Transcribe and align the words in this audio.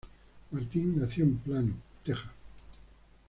Martin 0.51 0.97
nació 0.99 1.25
en 1.25 1.37
Plano, 1.37 1.73
Texas. 2.03 2.31